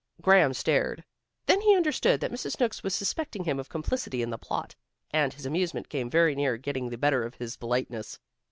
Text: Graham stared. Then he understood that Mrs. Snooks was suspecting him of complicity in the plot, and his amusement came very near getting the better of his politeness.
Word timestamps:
Graham 0.19 0.55
stared. 0.55 1.03
Then 1.45 1.61
he 1.61 1.75
understood 1.75 2.21
that 2.21 2.31
Mrs. 2.31 2.53
Snooks 2.53 2.81
was 2.81 2.95
suspecting 2.95 3.43
him 3.43 3.59
of 3.59 3.69
complicity 3.69 4.23
in 4.23 4.31
the 4.31 4.37
plot, 4.39 4.75
and 5.11 5.31
his 5.31 5.45
amusement 5.45 5.89
came 5.89 6.09
very 6.09 6.33
near 6.33 6.57
getting 6.57 6.89
the 6.89 6.97
better 6.97 7.21
of 7.23 7.35
his 7.35 7.55
politeness. 7.55 8.17